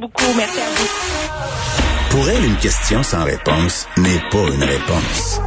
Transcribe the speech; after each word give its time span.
beaucoup. 0.00 0.32
Merci 0.36 0.60
à 0.60 0.70
vous. 0.76 2.10
Pour 2.10 2.28
elle, 2.28 2.44
une 2.44 2.56
question 2.56 3.02
sans 3.02 3.24
réponse 3.24 3.88
n'est 3.96 4.20
pas 4.30 4.46
une 4.54 4.62
réponse. 4.62 5.40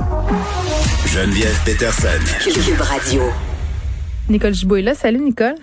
Geneviève 1.06 1.58
Peterson. 1.66 2.08
Cube 2.44 2.82
Radio. 2.82 3.24
Nicole 4.28 4.54
Gibault 4.54 4.76
est 4.76 4.82
là. 4.82 4.94
Salut, 4.94 5.20
Nicole. 5.20 5.56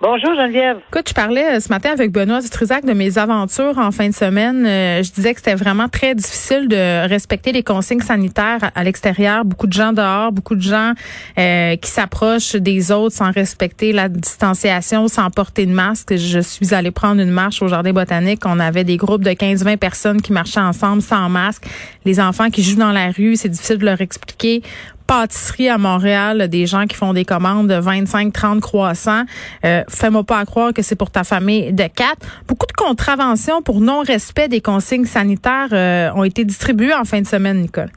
Bonjour 0.00 0.34
Geneviève. 0.34 0.78
Écoute, 0.90 1.08
je 1.08 1.14
parlais 1.14 1.56
euh, 1.56 1.60
ce 1.60 1.68
matin 1.68 1.90
avec 1.90 2.10
Benoît 2.10 2.40
Dutrisac 2.40 2.84
de 2.84 2.92
mes 2.92 3.16
aventures 3.16 3.78
en 3.78 3.92
fin 3.92 4.08
de 4.08 4.14
semaine. 4.14 4.66
Euh, 4.66 5.02
je 5.04 5.12
disais 5.12 5.32
que 5.32 5.40
c'était 5.40 5.54
vraiment 5.54 5.88
très 5.88 6.16
difficile 6.16 6.66
de 6.66 7.08
respecter 7.08 7.52
les 7.52 7.62
consignes 7.62 8.00
sanitaires 8.00 8.72
à 8.74 8.82
l'extérieur. 8.82 9.44
Beaucoup 9.44 9.68
de 9.68 9.72
gens 9.72 9.92
dehors, 9.92 10.32
beaucoup 10.32 10.56
de 10.56 10.60
gens 10.60 10.92
euh, 11.38 11.76
qui 11.76 11.88
s'approchent 11.90 12.56
des 12.56 12.90
autres 12.90 13.14
sans 13.14 13.30
respecter 13.30 13.92
la 13.92 14.08
distanciation, 14.08 15.06
sans 15.06 15.30
porter 15.30 15.64
de 15.64 15.72
masque. 15.72 16.16
Je 16.16 16.40
suis 16.40 16.74
allée 16.74 16.90
prendre 16.90 17.22
une 17.22 17.30
marche 17.30 17.62
au 17.62 17.68
Jardin 17.68 17.92
botanique. 17.92 18.42
On 18.46 18.58
avait 18.58 18.84
des 18.84 18.96
groupes 18.96 19.22
de 19.22 19.30
15-20 19.30 19.76
personnes 19.76 20.20
qui 20.20 20.32
marchaient 20.32 20.60
ensemble 20.60 21.02
sans 21.02 21.28
masque. 21.28 21.64
Les 22.04 22.18
enfants 22.20 22.50
qui 22.50 22.64
jouent 22.64 22.80
dans 22.80 22.92
la 22.92 23.10
rue, 23.12 23.36
c'est 23.36 23.48
difficile 23.48 23.78
de 23.78 23.84
leur 23.84 24.00
expliquer 24.00 24.62
pâtisserie 25.06 25.68
à 25.68 25.78
Montréal, 25.78 26.48
des 26.48 26.66
gens 26.66 26.86
qui 26.86 26.96
font 26.96 27.12
des 27.12 27.24
commandes 27.24 27.68
de 27.68 27.74
25, 27.74 28.32
30 28.32 28.60
croissants. 28.60 29.24
Euh, 29.64 29.82
Fais-moi 29.88 30.24
pas 30.24 30.44
croire 30.44 30.72
que 30.72 30.82
c'est 30.82 30.96
pour 30.96 31.10
ta 31.10 31.24
famille 31.24 31.72
de 31.72 31.84
quatre. 31.84 32.26
Beaucoup 32.48 32.66
de 32.66 32.72
contraventions 32.72 33.62
pour 33.62 33.80
non-respect 33.80 34.48
des 34.48 34.60
consignes 34.60 35.04
sanitaires 35.04 35.68
euh, 35.72 36.10
ont 36.14 36.24
été 36.24 36.44
distribuées 36.44 36.94
en 36.94 37.04
fin 37.04 37.20
de 37.20 37.26
semaine, 37.26 37.60
Nicole. 37.60 37.90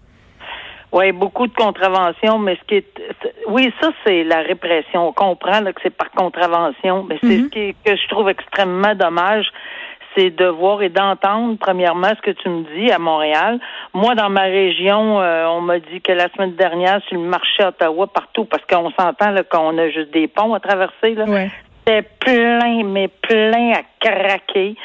Oui, 0.94 1.12
beaucoup 1.12 1.48
de 1.48 1.54
contraventions, 1.54 2.40
mais 2.40 2.56
ce 2.56 2.66
qui 2.68 2.76
est, 2.76 2.88
oui, 3.50 3.72
ça 3.82 3.90
c'est 4.06 4.24
la 4.24 4.38
répression. 4.42 5.10
On 5.10 5.12
comprend 5.12 5.62
que 5.66 5.82
c'est 5.84 5.90
par 5.96 6.10
contravention, 6.12 7.04
mais 7.04 7.18
c'est 7.22 7.28
ce 7.38 7.42
Mhm. 7.44 7.50
qui 7.50 7.76
que 7.86 7.96
je 7.96 8.08
trouve 8.08 8.30
extrêmement 8.30 8.96
dommage, 8.96 9.48
c'est 10.18 10.32
de 10.32 10.46
voir 10.46 10.82
et 10.82 10.90
d'entendre 10.90 11.58
premièrement 11.60 12.10
ce 12.10 12.22
que 12.22 12.32
tu 12.32 12.50
me 12.50 12.64
dis 12.76 12.92
à 12.92 12.98
Montréal. 12.98 13.60
Moi, 13.94 14.16
dans 14.16 14.30
ma 14.30 14.44
région, 14.44 15.22
euh, 15.22 15.46
on 15.48 15.62
m'a 15.62 15.80
dit 15.80 16.02
que 16.02 16.12
la 16.12 16.28
semaine 16.30 16.56
dernière 16.56 17.02
sur 17.08 17.18
le 17.18 17.28
marché 17.28 17.64
à 17.64 17.70
Ottawa, 17.70 18.08
partout, 18.08 18.46
parce 18.46 18.64
qu'on 18.66 18.90
s'entend 18.92 19.32
là, 19.32 19.44
qu'on 19.44 19.78
a 19.78 19.90
juste 19.90 20.12
des 20.12 20.28
ponts 20.28 20.54
à 20.54 20.60
traverser 20.60 21.14
là. 21.16 21.26
Ouais. 21.26 21.52
C'était 21.86 22.02
plein, 22.20 22.84
mais 22.84 23.08
plein 23.08 23.74
à 23.74 23.82
craquer. 24.02 24.76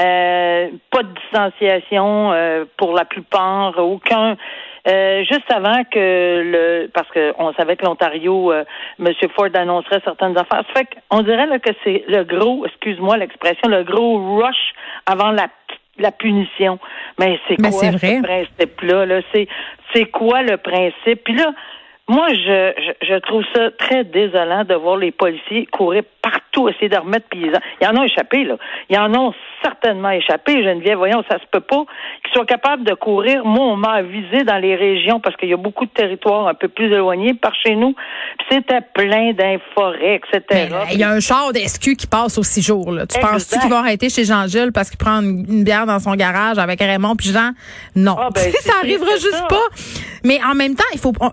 Euh, 0.00 0.68
pas 0.90 1.02
de 1.02 1.08
distanciation 1.20 2.32
euh, 2.32 2.64
pour 2.78 2.94
la 2.94 3.04
plupart, 3.04 3.76
aucun. 3.78 4.36
Euh, 4.86 5.24
juste 5.24 5.50
avant 5.50 5.82
que 5.84 6.42
le, 6.44 6.88
parce 6.94 7.08
que 7.10 7.34
on 7.38 7.52
savait 7.54 7.76
que 7.76 7.84
l'Ontario, 7.84 8.52
euh, 8.52 8.64
M. 9.00 9.12
Ford 9.34 9.48
annoncerait 9.54 10.00
certaines 10.04 10.38
affaires. 10.38 10.62
Ça 10.68 10.80
fait 10.80 10.88
qu'on 11.08 11.22
dirait 11.22 11.46
là, 11.46 11.58
que 11.58 11.70
c'est 11.82 12.04
le 12.08 12.22
gros, 12.24 12.64
excuse-moi 12.66 13.16
l'expression, 13.16 13.68
le 13.68 13.82
gros 13.82 14.36
rush 14.36 14.74
avant 15.06 15.32
la 15.32 15.48
la 15.98 16.12
punition. 16.12 16.78
Mais 17.18 17.38
c'est 17.48 17.56
quoi 17.56 17.70
ce 17.70 18.22
principe-là? 18.22 19.06
Là? 19.06 19.20
C'est, 19.32 19.48
c'est 19.94 20.04
quoi 20.06 20.42
le 20.42 20.56
principe? 20.58 21.24
Puis 21.24 21.34
là, 21.34 21.52
moi, 22.08 22.28
je, 22.30 22.72
je, 23.02 23.06
je 23.08 23.18
trouve 23.20 23.42
ça 23.54 23.70
très 23.78 24.04
désolant 24.04 24.62
de 24.64 24.74
voir 24.74 24.96
les 24.96 25.10
policiers 25.10 25.66
courir 25.66 26.02
partout, 26.22 26.68
essayer 26.68 26.88
de 26.88 26.96
remettre. 26.96 27.26
Puis 27.30 27.50
ils 27.80 27.86
en- 27.86 27.96
ont 28.00 28.04
échappé, 28.04 28.44
là. 28.44 28.56
Ils 28.88 28.96
en 28.98 29.12
ont 29.14 29.34
certainement 29.62 30.10
échappé, 30.10 30.62
Geneviève. 30.62 30.98
Voyons, 30.98 31.24
ça 31.28 31.38
se 31.40 31.44
peut 31.50 31.60
pas 31.60 31.84
qu'ils 32.24 32.32
soient 32.32 32.46
capables 32.46 32.84
de 32.84 32.94
courir. 32.94 33.44
Moi, 33.44 33.64
on 33.64 33.76
m'a 33.76 33.94
avisé 33.94 34.44
dans 34.44 34.58
les 34.58 34.76
régions 34.76 35.18
parce 35.18 35.34
qu'il 35.36 35.48
y 35.48 35.52
a 35.52 35.56
beaucoup 35.56 35.84
de 35.84 35.90
territoires 35.90 36.46
un 36.46 36.54
peu 36.54 36.68
plus 36.68 36.86
éloignés 36.92 37.34
par 37.34 37.52
chez 37.56 37.74
nous. 37.74 37.92
Puis 38.38 38.46
c'était 38.52 38.80
plein 38.94 39.32
d'inforêts, 39.32 40.20
etc. 40.22 40.70
Euh, 40.72 40.84
Il 40.92 41.00
y 41.00 41.04
a 41.04 41.10
un 41.10 41.20
char 41.20 41.52
d'SQ 41.52 41.96
qui 41.96 42.06
passe 42.06 42.38
aux 42.38 42.42
six 42.44 42.62
jours. 42.62 42.92
Là. 42.92 43.06
Tu 43.06 43.18
penses-tu 43.18 43.58
qu'il 43.58 43.70
va 43.70 43.78
arrêter 43.78 44.08
chez 44.10 44.24
Jean-Gilles 44.24 44.70
parce 44.72 44.90
qu'il 44.90 44.98
prend 44.98 45.20
une, 45.20 45.44
une 45.48 45.64
bière 45.64 45.86
dans 45.86 45.98
son 45.98 46.14
garage 46.14 46.58
avec 46.58 46.78
Raymond 46.80 47.16
puis 47.16 47.30
Jean? 47.32 47.50
Non. 47.96 48.14
Ah, 48.16 48.28
ben, 48.32 48.52
ça 48.60 48.74
arrivera 48.80 49.10
juste 49.12 49.32
ça. 49.32 49.46
pas. 49.48 49.66
Mais 50.24 50.38
en 50.48 50.54
même 50.54 50.76
temps, 50.76 50.84
il 50.94 51.00
faut... 51.00 51.12
on- 51.20 51.30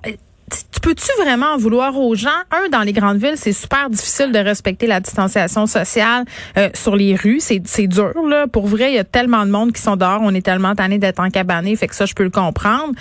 tu 0.50 0.80
peux-tu 0.82 1.10
vraiment 1.22 1.54
en 1.54 1.58
vouloir 1.58 1.98
aux 1.98 2.16
gens? 2.16 2.30
Un, 2.52 2.70
dans 2.70 2.82
les 2.82 2.94
grandes 2.94 3.18
villes, 3.18 3.38
c'est 3.38 3.54
super 3.54 3.90
difficile 3.90 4.32
de 4.32 4.40
respecter 4.40 4.88
la 4.88 5.00
distanciation 5.00 5.66
sociale 5.66 6.26
euh, 6.58 6.70
sur 6.74 6.96
les 6.96 7.16
rues. 7.16 7.40
C'est, 7.40 7.88
dur, 7.88 8.12
là. 8.28 8.48
Pour 8.48 8.68
vrai, 8.68 8.92
il 8.92 8.96
y 8.96 9.00
a 9.00 9.04
tellement 9.04 9.46
de 9.46 9.52
monde 9.52 9.72
qui 9.72 9.82
sont 9.82 9.96
dehors. 9.96 10.20
On 10.22 10.34
est 10.34 10.46
tellement 10.46 10.76
tanné 10.76 10.98
d'être 10.98 11.20
en 11.20 11.30
cabané, 11.30 11.76
fait 11.76 11.88
que 11.88 11.96
ça, 11.96 12.06
je 12.06 12.14
peux 12.14 12.24
le 12.24 12.30
comprendre. 12.30 12.94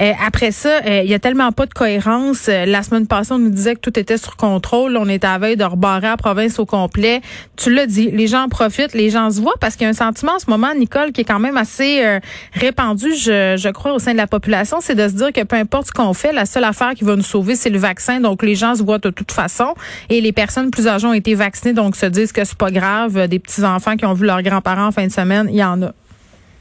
Euh, 0.00 0.12
après 0.24 0.50
ça, 0.50 0.80
euh, 0.86 1.02
il 1.04 1.10
y 1.10 1.14
a 1.14 1.18
tellement 1.18 1.52
pas 1.52 1.66
de 1.66 1.74
cohérence. 1.74 2.48
Euh, 2.48 2.64
la 2.64 2.82
semaine 2.82 3.06
passée, 3.06 3.32
on 3.32 3.38
nous 3.38 3.50
disait 3.50 3.74
que 3.74 3.80
tout 3.80 3.98
était 3.98 4.18
sur 4.18 4.36
contrôle. 4.36 4.96
On 4.96 5.08
était 5.08 5.26
à 5.26 5.38
veille 5.38 5.56
de 5.56 5.64
rebarrer 5.64 6.08
la 6.08 6.16
province 6.16 6.58
au 6.58 6.66
complet. 6.66 7.20
Tu 7.56 7.72
l'as 7.72 7.86
dit, 7.86 8.10
les 8.10 8.26
gens 8.26 8.44
en 8.44 8.48
profitent, 8.48 8.94
les 8.94 9.10
gens 9.10 9.30
se 9.30 9.40
voient 9.40 9.56
parce 9.60 9.76
qu'il 9.76 9.84
y 9.84 9.86
a 9.86 9.90
un 9.90 9.92
sentiment 9.92 10.32
en 10.32 10.38
ce 10.38 10.48
moment, 10.48 10.74
Nicole, 10.74 11.12
qui 11.12 11.22
est 11.22 11.24
quand 11.24 11.38
même 11.38 11.56
assez 11.56 12.04
euh, 12.04 12.20
répandu, 12.54 13.14
je, 13.14 13.56
je 13.56 13.68
crois, 13.68 13.92
au 13.92 13.98
sein 13.98 14.12
de 14.12 14.16
la 14.16 14.26
population, 14.26 14.78
c'est 14.80 14.94
de 14.94 15.08
se 15.08 15.14
dire 15.14 15.32
que 15.32 15.42
peu 15.42 15.56
importe 15.56 15.88
ce 15.88 15.92
qu'on 15.92 16.14
fait, 16.14 16.32
la 16.32 16.46
seule 16.46 16.64
affaire 16.64 16.94
qui 16.96 17.04
va 17.04 17.14
nous 17.14 17.22
sauver, 17.22 17.54
c'est 17.54 17.70
le 17.70 17.78
vaccin. 17.78 18.18
Donc, 18.20 18.42
les 18.42 18.56
gens 18.56 18.74
se 18.74 18.82
voient 18.82 18.98
de 18.98 19.10
toute 19.10 19.30
façon. 19.30 19.74
Et 20.10 20.20
les 20.20 20.32
personnes 20.32 20.70
plus 20.72 20.88
âgées 20.88 21.06
ont 21.06 21.12
été 21.12 21.34
vaccinées, 21.34 21.74
donc 21.74 21.94
se 21.94 22.06
disent 22.06 22.32
que 22.32 22.42
c'est 22.44 22.58
pas 22.58 22.70
grave. 22.72 23.16
Euh, 23.16 23.26
Des 23.28 23.38
petits-enfants 23.38 23.96
qui 23.96 24.04
ont 24.06 24.14
vu 24.14 24.26
leurs 24.26 24.42
grands-parents 24.42 24.86
en 24.88 24.92
fin 24.92 25.06
de 25.06 25.12
semaine, 25.12 25.46
il 25.50 25.56
y 25.56 25.64
en 25.64 25.80
a. 25.82 25.92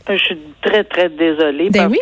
Je 0.08 0.18
suis 0.18 0.38
très, 0.62 0.84
très 0.84 1.10
désolée 1.10 1.72
Ben 1.72 1.90
oui. 1.90 1.98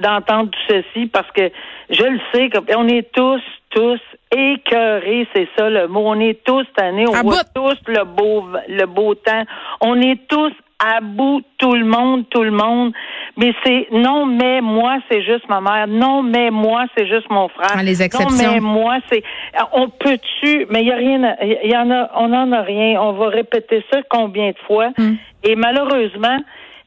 d'entendre 0.00 0.50
tout 0.50 0.58
ceci 0.74 1.06
parce 1.08 1.30
que 1.32 1.50
je 1.90 2.02
le 2.02 2.18
sais, 2.32 2.48
on 2.74 2.88
est 2.88 3.06
tous, 3.12 3.42
tous 3.68 4.00
écœurés, 4.34 5.28
c'est 5.34 5.48
ça 5.56 5.68
le 5.68 5.86
mot. 5.88 6.02
On 6.06 6.18
est 6.20 6.42
tous 6.44 6.64
tannés, 6.76 7.06
on 7.06 7.12
À 7.14 7.22
voit 7.22 7.42
bout. 7.42 7.50
tous 7.54 7.78
le 7.92 8.04
beau 8.04 8.46
le 8.68 8.86
beau 8.86 9.14
temps. 9.14 9.44
On 9.82 10.00
est 10.00 10.18
tous 10.28 10.52
à 10.78 11.00
bout, 11.02 11.42
tout 11.58 11.74
le 11.74 11.84
monde, 11.84 12.24
tout 12.30 12.42
le 12.42 12.50
monde. 12.50 12.92
Mais 13.36 13.52
c'est 13.64 13.88
non, 13.90 14.26
mais 14.26 14.60
moi, 14.60 14.98
c'est 15.10 15.22
juste 15.22 15.48
ma 15.48 15.60
mère. 15.60 15.86
Non, 15.88 16.22
mais 16.22 16.50
moi, 16.50 16.84
c'est 16.96 17.06
juste 17.06 17.28
mon 17.30 17.48
frère. 17.48 17.74
Ah, 17.76 17.82
les 17.82 18.02
exceptions. 18.02 18.30
Non, 18.30 18.52
mais 18.54 18.60
moi, 18.60 18.98
c'est. 19.10 19.22
On 19.72 19.88
peut-tu. 19.88 20.66
Mais 20.70 20.82
il 20.82 20.88
y 20.88 20.92
a 20.92 20.96
rien. 20.96 21.36
Il 21.42 21.70
y 21.70 21.76
en 21.76 21.90
a. 21.90 22.10
On 22.16 22.28
n'en 22.28 22.52
a 22.52 22.62
rien. 22.62 23.00
On 23.00 23.12
va 23.12 23.28
répéter 23.28 23.84
ça 23.92 24.00
combien 24.08 24.50
de 24.50 24.58
fois? 24.66 24.90
Hmm. 24.96 25.14
Et 25.42 25.56
malheureusement, 25.56 26.38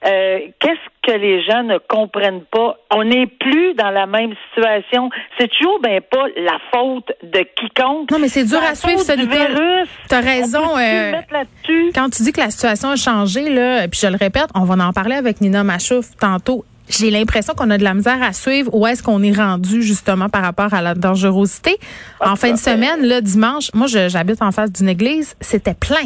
euh, 0.06 0.40
qu'est-ce 0.60 1.12
que 1.12 1.18
les 1.18 1.44
gens 1.44 1.64
ne 1.64 1.78
comprennent 1.80 2.44
pas? 2.52 2.78
On 2.94 3.04
n'est 3.04 3.26
plus 3.28 3.74
dans 3.74 3.90
la 3.90 4.06
même 4.06 4.34
situation. 4.50 5.10
C'est 5.40 5.50
toujours 5.50 5.80
ben 5.82 6.02
pas 6.02 6.26
la 6.38 6.60
faute 6.72 7.12
de 7.24 7.40
quiconque. 7.56 8.12
Non, 8.12 8.20
mais 8.20 8.28
c'est 8.28 8.44
dur 8.44 8.60
à 8.62 8.76
suivre, 8.76 9.00
Nicole. 9.00 9.28
virus. 9.28 9.90
T'as 10.08 10.22
On 10.22 10.26
raison. 10.26 10.78
euh, 10.78 11.12
le 11.12 11.92
quand 11.94 12.10
tu 12.10 12.24
dis 12.24 12.32
que 12.32 12.42
la 12.42 12.50
situation 12.52 12.90
a 12.90 12.96
changé, 12.96 13.50
là, 13.50 13.88
puis 13.88 14.00
je 14.02 14.08
le 14.08 14.18
répète, 14.18 14.48
on 14.56 14.64
va 14.66 14.76
en 14.86 14.94
parler 14.94 15.16
avec 15.16 15.42
Nina 15.42 15.64
Machouf 15.64 16.16
tantôt. 16.20 16.64
J'ai 16.90 17.12
l'impression 17.12 17.54
qu'on 17.54 17.70
a 17.70 17.78
de 17.78 17.84
la 17.84 17.94
misère 17.94 18.22
à 18.24 18.32
suivre 18.32 18.74
où 18.74 18.88
est-ce 18.88 19.04
qu'on 19.04 19.22
est 19.22 19.34
rendu 19.36 19.82
justement 19.82 20.30
par 20.30 20.42
rapport 20.42 20.74
à 20.74 20.82
la 20.82 20.94
dangerosité. 20.94 21.78
En 22.22 22.36
fin 22.38 22.52
de 22.52 22.58
semaine, 22.58 23.06
là, 23.06 23.20
dimanche, 23.20 23.72
moi 23.74 23.88
j'habite 23.88 24.42
en 24.42 24.52
face 24.52 24.72
d'une 24.72 24.88
église, 24.88 25.36
c'était 25.42 25.74
plein. 25.74 26.06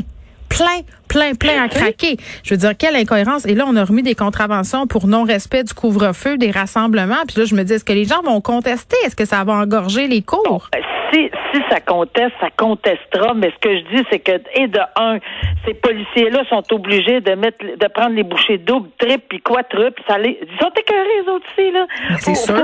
Plein, 0.51 0.81
plein, 1.07 1.33
plein 1.33 1.63
à 1.63 1.69
craquer. 1.69 2.17
Je 2.43 2.53
veux 2.53 2.57
dire, 2.57 2.75
quelle 2.77 2.97
incohérence. 2.97 3.45
Et 3.45 3.55
là, 3.55 3.63
on 3.67 3.75
a 3.77 3.85
remis 3.85 4.03
des 4.03 4.15
contraventions 4.15 4.85
pour 4.85 5.07
non-respect 5.07 5.63
du 5.63 5.73
couvre-feu, 5.73 6.37
des 6.37 6.51
rassemblements. 6.51 7.23
Puis 7.25 7.39
là, 7.39 7.45
je 7.45 7.55
me 7.55 7.63
dis, 7.63 7.73
est-ce 7.73 7.85
que 7.85 7.93
les 7.93 8.05
gens 8.05 8.21
vont 8.21 8.41
contester? 8.41 8.97
Est-ce 9.05 9.15
que 9.15 9.25
ça 9.25 9.43
va 9.45 9.53
engorger 9.53 10.07
les 10.07 10.21
cours? 10.21 10.69
Si, 11.11 11.29
si 11.53 11.61
ça 11.69 11.79
conteste, 11.79 12.33
ça 12.39 12.49
contestera. 12.55 13.33
Mais 13.33 13.51
ce 13.51 13.59
que 13.59 13.77
je 13.77 13.83
dis, 13.95 14.03
c'est 14.09 14.19
que, 14.19 14.31
et 14.55 14.67
de 14.67 14.79
un, 14.95 15.17
ces 15.65 15.73
policiers-là 15.73 16.43
sont 16.49 16.63
obligés 16.73 17.21
de 17.21 17.33
mettre, 17.35 17.63
de 17.63 17.87
prendre 17.87 18.15
les 18.15 18.23
bouchées 18.23 18.57
doubles, 18.57 18.89
triples, 18.97 19.25
puis 19.29 19.41
quadruples. 19.41 20.01
Ça 20.07 20.17
les, 20.17 20.39
ils 20.41 20.59
sont 20.59 20.71
écœurés, 20.71 21.21
les 21.23 21.29
autres 21.31 21.45
ici, 21.57 21.71
là. 21.71 21.85
C'est 22.19 22.35
sûr. 22.35 22.55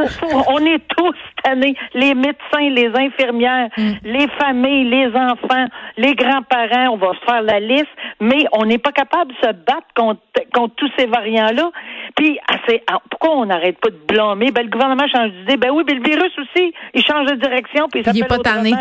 on 0.50 0.60
est 0.66 0.82
tous 0.96 1.16
tannés. 1.44 1.76
Les 1.94 2.14
médecins, 2.14 2.70
les 2.70 2.88
infirmières, 2.96 3.70
Mm. 3.78 3.92
les 4.04 4.28
familles, 4.40 4.90
les 4.90 5.08
enfants, 5.08 5.66
les 5.98 6.16
grands-parents. 6.16 6.90
On 6.94 6.98
va 6.98 7.12
se 7.14 7.26
faire 7.26 7.42
la 7.42 7.60
liste, 7.60 7.88
mais 8.20 8.46
on 8.52 8.66
n'est 8.66 8.78
pas 8.78 8.92
capable 8.92 9.32
de 9.34 9.38
se 9.38 9.52
battre 9.52 9.88
contre, 9.96 10.22
contre 10.54 10.76
tous 10.76 10.92
ces 10.98 11.06
variants-là. 11.06 11.70
Puis, 12.18 12.40
ah, 12.50 12.98
pourquoi 13.12 13.38
on 13.38 13.46
n'arrête 13.46 13.80
pas 13.80 13.90
de 13.92 14.00
blâmer? 14.08 14.50
Ben, 14.52 14.64
le 14.64 14.70
gouvernement 14.70 15.08
change 15.08 15.32
d'idée. 15.32 15.56
Ben 15.56 15.70
oui, 15.72 15.84
mais 15.88 15.94
le 15.94 16.04
virus 16.04 16.32
aussi, 16.40 16.74
il 16.96 17.04
change 17.06 17.28
de 17.28 17.36
direction. 17.36 17.88
Puis 17.92 18.02
il 18.06 18.16
Il 18.16 18.24
est 18.24 18.28
pas 18.28 18.40
tanné. 18.40 18.74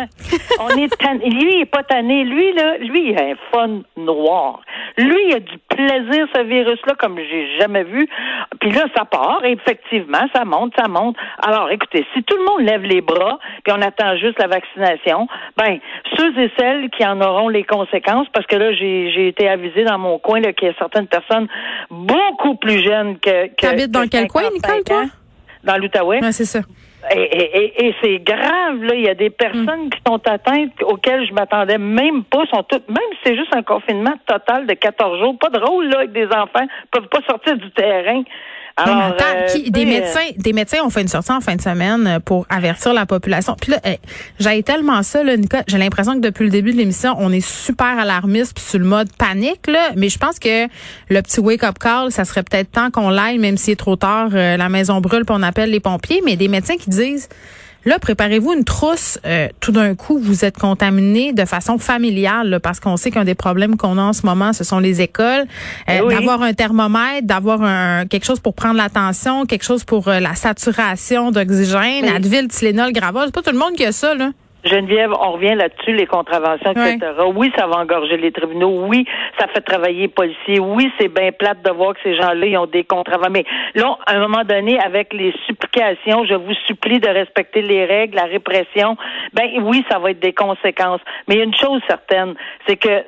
on 0.59 0.69
est 0.69 0.97
tanné. 0.97 1.29
Lui, 1.29 1.57
il 1.57 1.61
est 1.61 1.65
pas 1.65 1.83
tanné. 1.83 2.23
Lui, 2.23 2.51
là, 2.53 2.77
lui, 2.79 3.11
il 3.11 3.17
a 3.17 3.25
un 3.25 3.35
fun 3.51 3.81
noir. 3.95 4.61
Lui, 4.97 5.27
il 5.27 5.35
a 5.35 5.39
du 5.39 5.57
plaisir, 5.69 6.27
ce 6.35 6.41
virus-là, 6.43 6.95
comme 6.97 7.17
j'ai 7.17 7.59
jamais 7.59 7.83
vu. 7.83 8.07
Puis 8.59 8.71
là, 8.71 8.85
ça 8.95 9.05
part. 9.05 9.41
Et 9.43 9.51
effectivement, 9.51 10.25
ça 10.33 10.43
monte, 10.43 10.73
ça 10.77 10.87
monte. 10.87 11.15
Alors, 11.39 11.69
écoutez, 11.69 12.05
si 12.13 12.23
tout 12.23 12.35
le 12.35 12.43
monde 12.45 12.67
lève 12.67 12.81
les 12.81 13.01
bras, 13.01 13.39
puis 13.63 13.73
on 13.77 13.81
attend 13.81 14.17
juste 14.17 14.39
la 14.39 14.47
vaccination, 14.47 15.27
ben, 15.55 15.77
ceux 16.15 16.39
et 16.39 16.51
celles 16.57 16.89
qui 16.89 17.05
en 17.05 17.21
auront 17.21 17.49
les 17.49 17.63
conséquences, 17.63 18.27
parce 18.33 18.47
que 18.47 18.55
là, 18.55 18.73
j'ai 18.73 19.11
j'ai 19.11 19.27
été 19.27 19.47
avisé 19.47 19.83
dans 19.83 19.99
mon 19.99 20.19
coin 20.19 20.39
là, 20.39 20.53
qu'il 20.53 20.67
y 20.67 20.71
a 20.71 20.73
certaines 20.77 21.07
personnes 21.07 21.47
beaucoup 21.91 22.55
plus 22.55 22.83
jeunes 22.83 23.19
que. 23.19 23.47
que 23.47 23.61
T'habites 23.61 23.91
dans 23.91 24.03
que 24.03 24.09
quel 24.09 24.27
coin, 24.27 24.43
55 24.43 24.53
Nicole, 24.53 24.83
toi? 24.83 25.03
Dans 25.63 25.77
l'Outaouais. 25.77 26.21
Ouais, 26.21 26.31
c'est 26.31 26.45
ça. 26.45 26.61
Et, 27.11 27.93
c'est 28.01 28.19
grave, 28.19 28.83
là. 28.83 28.95
Il 28.95 29.01
y 29.01 29.09
a 29.09 29.15
des 29.15 29.29
personnes 29.29 29.85
mm. 29.85 29.89
qui 29.89 29.99
sont 30.05 30.21
atteintes 30.27 30.83
auxquelles 30.83 31.25
je 31.27 31.33
m'attendais 31.33 31.77
même 31.77 32.23
pas. 32.23 32.45
Sont 32.47 32.63
toutes, 32.63 32.87
même 32.89 32.97
si 33.13 33.19
c'est 33.23 33.35
juste 33.37 33.55
un 33.55 33.63
confinement 33.63 34.15
total 34.25 34.65
de 34.65 34.73
14 34.73 35.19
jours, 35.19 35.37
pas 35.37 35.49
drôle, 35.49 35.87
là, 35.89 35.99
avec 35.99 36.11
des 36.11 36.27
enfants, 36.27 36.65
peuvent 36.91 37.07
pas 37.07 37.21
sortir 37.27 37.57
du 37.57 37.69
terrain. 37.71 38.23
Alors, 38.77 39.13
euh, 39.19 39.69
des 39.69 39.85
médecins, 39.85 40.27
des 40.37 40.53
médecins 40.53 40.83
ont 40.83 40.91
fait 40.91 41.01
une 41.01 41.07
sortie 41.07 41.31
en 41.31 41.41
fin 41.41 41.55
de 41.55 41.61
semaine 41.61 42.05
euh, 42.05 42.19
pour 42.19 42.45
avertir 42.49 42.93
la 42.93 43.07
population. 43.07 43.55
Puis 43.59 43.71
là, 43.71 43.79
j'ai 44.39 44.61
tellement 44.61 45.01
ça, 45.01 45.23
là, 45.23 45.35
Nicole, 45.35 45.63
j'ai 45.67 45.79
l'impression 45.79 46.13
que 46.13 46.19
depuis 46.19 46.43
le 46.43 46.51
début 46.51 46.73
de 46.73 46.77
l'émission, 46.77 47.15
on 47.17 47.31
est 47.31 47.45
super 47.45 47.97
alarmiste 47.97 48.53
puis 48.53 48.63
sur 48.63 48.79
le 48.79 48.85
mode 48.85 49.11
panique, 49.17 49.65
là. 49.67 49.91
Mais 49.95 50.09
je 50.09 50.19
pense 50.19 50.37
que 50.37 50.67
le 51.09 51.21
petit 51.21 51.39
wake-up 51.39 51.79
call, 51.79 52.11
ça 52.11 52.23
serait 52.23 52.43
peut-être 52.43 52.71
temps 52.71 52.91
qu'on 52.91 53.09
l'aille, 53.09 53.39
même 53.39 53.57
s'il 53.57 53.73
est 53.73 53.77
trop 53.77 53.95
tard, 53.95 54.29
euh, 54.33 54.57
la 54.57 54.69
maison 54.69 55.01
brûle, 55.01 55.25
puis 55.25 55.35
on 55.37 55.43
appelle 55.43 55.71
les 55.71 55.79
pompiers. 55.79 56.21
Mais 56.23 56.35
des 56.35 56.47
médecins 56.47 56.77
qui 56.77 56.89
disent 56.91 57.29
Là, 57.85 57.99
préparez-vous 57.99 58.53
une 58.53 58.63
trousse. 58.63 59.19
Euh, 59.25 59.47
tout 59.59 59.71
d'un 59.71 59.95
coup, 59.95 60.19
vous 60.19 60.43
êtes 60.45 60.57
contaminé 60.57 61.33
de 61.33 61.45
façon 61.45 61.77
familiale 61.77 62.59
parce 62.61 62.79
qu'on 62.79 62.97
sait 62.97 63.11
qu'un 63.11 63.23
des 63.23 63.35
problèmes 63.35 63.77
qu'on 63.77 63.97
a 63.97 64.01
en 64.01 64.13
ce 64.13 64.25
moment, 64.25 64.53
ce 64.53 64.63
sont 64.63 64.79
les 64.79 65.01
écoles. 65.01 65.45
Euh, 65.89 66.01
eh 66.03 66.13
d'avoir 66.13 66.41
un 66.41 66.53
thermomètre, 66.53 67.25
d'avoir 67.25 67.61
un 67.61 68.05
quelque 68.05 68.25
chose 68.25 68.39
pour 68.39 68.53
prendre 68.53 68.75
l'attention, 68.75 69.45
quelque 69.45 69.63
chose 69.63 69.83
pour 69.83 70.07
euh, 70.07 70.19
la 70.19 70.35
saturation 70.35 71.31
d'oxygène, 71.31 72.05
Advil, 72.05 72.47
Tylenol, 72.47 72.91
Gravol. 72.91 73.23
C'est 73.25 73.35
pas 73.35 73.41
tout 73.41 73.51
le 73.51 73.59
monde 73.59 73.73
qui 73.75 73.85
a 73.85 73.91
ça, 73.91 74.15
là. 74.15 74.31
Geneviève, 74.67 75.11
on 75.19 75.33
revient 75.33 75.55
là-dessus, 75.55 75.93
les 75.93 76.05
contraventions, 76.05 76.71
etc. 76.71 76.99
Oui, 77.35 77.51
ça 77.57 77.67
va 77.67 77.77
engorger 77.77 78.17
les 78.17 78.31
tribunaux. 78.31 78.85
Oui, 78.87 79.05
ça 79.39 79.47
fait 79.47 79.61
travailler 79.61 80.01
les 80.01 80.07
policiers. 80.07 80.59
Oui, 80.59 80.91
c'est 80.99 81.13
bien 81.13 81.31
plate 81.31 81.61
de 81.63 81.71
voir 81.71 81.93
que 81.93 81.99
ces 82.03 82.15
gens-là, 82.15 82.45
ils 82.45 82.57
ont 82.57 82.65
des 82.65 82.83
contraventions. 82.83 83.31
Mais 83.31 83.45
là, 83.75 83.97
à 84.05 84.15
un 84.15 84.19
moment 84.19 84.43
donné, 84.43 84.79
avec 84.79 85.13
les 85.13 85.33
supplications, 85.45 86.25
je 86.25 86.35
vous 86.35 86.53
supplie 86.65 86.99
de 86.99 87.09
respecter 87.09 87.61
les 87.61 87.85
règles, 87.85 88.15
la 88.15 88.25
répression, 88.25 88.97
ben 89.33 89.49
oui, 89.63 89.83
ça 89.89 89.99
va 89.99 90.11
être 90.11 90.19
des 90.19 90.33
conséquences. 90.33 91.01
Mais 91.27 91.35
il 91.35 91.37
y 91.37 91.41
a 91.41 91.45
une 91.45 91.55
chose 91.55 91.81
certaine, 91.87 92.35
c'est 92.67 92.77
que 92.77 93.03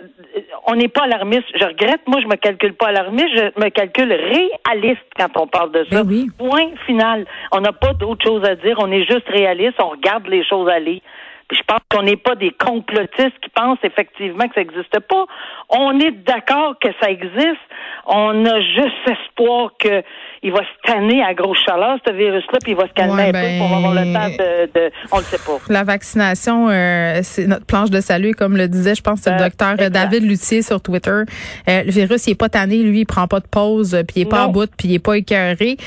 on 0.68 0.76
n'est 0.76 0.88
pas 0.88 1.04
alarmiste. 1.04 1.46
Je 1.56 1.66
regrette, 1.66 2.02
moi, 2.08 2.22
je 2.22 2.28
me 2.28 2.36
calcule 2.36 2.74
pas 2.74 2.88
alarmiste, 2.88 3.30
je 3.34 3.64
me 3.64 3.70
calcule 3.70 4.12
réaliste 4.12 5.06
quand 5.18 5.30
on 5.38 5.48
parle 5.48 5.72
de 5.72 5.86
ça. 5.90 6.04
Ben 6.04 6.28
Point 6.38 6.72
final. 6.86 7.26
On 7.52 7.62
n'a 7.62 7.72
pas 7.72 7.94
d'autre 7.94 8.24
chose 8.26 8.44
à 8.44 8.56
dire. 8.56 8.78
On 8.80 8.92
est 8.92 9.06
juste 9.06 9.28
réaliste. 9.28 9.76
On 9.82 9.90
regarde 9.90 10.28
les 10.28 10.44
choses 10.46 10.70
aller 10.70 11.02
je 11.52 11.62
pense 11.68 11.80
qu'on 11.90 12.04
n'est 12.04 12.18
pas 12.18 12.36
des 12.36 12.52
complotistes 12.52 13.40
qui 13.42 13.50
pensent 13.54 13.80
effectivement 13.84 14.48
que 14.48 14.54
ça 14.54 14.62
n'existe 14.62 15.00
pas. 15.00 15.26
On 15.70 16.00
est 16.00 16.12
d'accord 16.12 16.76
que 16.80 16.90
ça 17.02 17.10
existe. 17.10 17.58
On 18.06 18.46
a 18.46 18.60
juste 18.62 19.08
espoir 19.08 19.72
qu'il 19.80 20.52
va 20.52 20.60
se 20.60 20.92
tanner 20.92 21.24
à 21.24 21.34
grosse 21.34 21.60
chaleur, 21.66 21.98
ce 22.06 22.14
virus-là, 22.14 22.60
puis 22.62 22.74
il 22.74 22.78
va 22.78 22.88
se 22.88 22.94
calmer 22.94 23.30
un 23.30 23.32
peu 23.32 23.58
pour 23.58 23.78
avoir 23.78 23.94
le 23.94 24.14
temps 24.14 24.30
de, 24.30 24.66
de 24.74 24.92
on 25.12 25.18
le 25.18 25.24
sait 25.24 25.38
pas. 25.38 25.58
La 25.70 25.84
vaccination, 25.84 26.70
euh, 26.70 27.20
c'est 27.24 27.48
notre 27.48 27.66
planche 27.66 27.90
de 27.90 28.02
salut, 28.02 28.34
comme 28.34 28.56
le 28.56 28.68
disait, 28.68 28.96
je 28.96 29.02
pense, 29.02 29.26
le 29.26 29.34
euh, 29.34 29.38
docteur 29.38 29.76
David 29.90 30.24
Luthier 30.24 30.62
sur 30.62 30.82
Twitter. 30.82 31.10
Euh, 31.12 31.84
le 31.84 31.92
virus, 31.92 32.28
il 32.28 32.32
est 32.32 32.40
pas 32.40 32.50
tanné, 32.50 32.78
lui, 32.78 33.02
il 33.02 33.06
prend 33.06 33.28
pas 33.28 33.40
de 33.40 33.48
pause, 33.48 33.92
puis 34.08 34.22
il 34.22 34.22
est 34.24 34.30
pas 34.30 34.46
en 34.46 34.50
bout, 34.50 34.70
puis 34.78 34.90
il 34.90 34.94
est 34.96 35.00
pas 35.00 35.18
écœuré. 35.18 35.78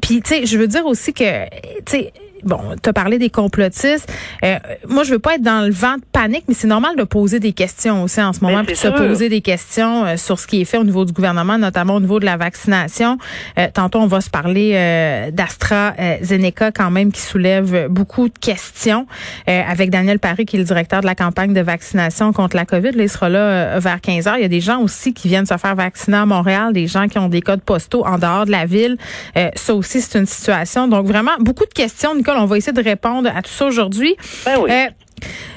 puis, 0.00 0.22
tu 0.22 0.22
sais, 0.24 0.46
je 0.46 0.56
veux 0.56 0.68
dire 0.68 0.86
aussi 0.86 1.12
que, 1.12 1.44
tu 1.84 1.98
sais, 1.98 2.12
bon, 2.44 2.60
tu 2.82 2.88
as 2.88 2.92
parlé 2.92 3.18
des 3.18 3.30
complotistes. 3.30 4.10
Euh, 4.44 4.58
moi, 4.88 5.04
je 5.04 5.12
veux 5.12 5.18
pas 5.18 5.34
être 5.34 5.42
dans 5.42 5.64
le 5.64 5.72
vent 5.72 5.96
de 5.96 6.04
panique, 6.12 6.44
mais 6.48 6.54
c'est 6.54 6.66
normal 6.66 6.96
de 6.96 7.04
poser 7.04 7.40
des 7.40 7.52
questions 7.52 8.02
aussi 8.02 8.20
en 8.20 8.32
ce 8.32 8.40
moment, 8.40 8.64
puis 8.64 8.74
de 8.74 8.78
se 8.78 8.88
poser 8.88 9.28
des 9.28 9.40
questions 9.40 10.04
euh, 10.04 10.16
sur 10.16 10.38
ce 10.38 10.46
qui 10.46 10.60
est 10.60 10.64
fait 10.64 10.78
au 10.78 10.84
niveau 10.84 11.04
du 11.04 11.12
gouvernement, 11.12 11.58
notamment 11.58 11.96
au 11.96 12.00
niveau 12.00 12.20
de 12.20 12.24
la 12.24 12.36
vaccination. 12.36 13.18
Euh, 13.58 13.68
tantôt, 13.72 14.00
on 14.00 14.06
va 14.06 14.20
se 14.20 14.30
parler 14.30 14.72
euh, 14.74 15.30
d'AstraZeneca 15.30 16.72
quand 16.72 16.90
même, 16.90 17.12
qui 17.12 17.20
soulève 17.20 17.88
beaucoup 17.88 18.28
de 18.28 18.38
questions, 18.38 19.06
avec 19.46 19.90
Daniel 19.90 20.18
Paris, 20.18 20.46
qui 20.46 20.56
est 20.56 20.58
le 20.58 20.64
directeur 20.64 21.00
de 21.00 21.06
la 21.06 21.14
campagne 21.14 21.52
de 21.52 21.60
vaccination 21.60 22.32
contre 22.32 22.56
la 22.56 22.64
COVID. 22.64 22.92
Là, 22.92 23.02
il 23.02 23.08
sera 23.08 23.28
là 23.28 23.78
vers 23.78 24.00
15 24.00 24.26
heures. 24.26 24.36
Il 24.36 24.42
y 24.42 24.44
a 24.44 24.48
des 24.48 24.60
gens 24.60 24.80
aussi 24.80 25.14
qui 25.14 25.28
viennent 25.28 25.46
se 25.46 25.56
faire 25.56 25.74
vacciner 25.74 26.18
à 26.18 26.26
Montréal, 26.26 26.72
des 26.72 26.86
gens 26.86 27.08
qui 27.08 27.18
ont 27.18 27.28
des 27.28 27.40
codes 27.40 27.62
postaux 27.62 28.04
en 28.06 28.18
dehors 28.18 28.46
de 28.46 28.50
la 28.50 28.66
ville. 28.66 28.96
ça 29.54 29.74
aussi, 29.74 30.00
c'est 30.00 30.18
une 30.18 30.26
situation. 30.26 30.88
Donc, 30.88 31.06
vraiment, 31.06 31.32
beaucoup 31.40 31.64
de 31.64 31.74
questions, 31.74 32.14
on 32.36 32.46
va 32.46 32.56
essayer 32.56 32.72
de 32.72 32.82
répondre 32.82 33.30
à 33.34 33.42
tout 33.42 33.50
ça 33.50 33.66
aujourd'hui. 33.66 34.16
Ben 34.44 34.58
oui. 34.60 34.70
Euh, 34.70 34.88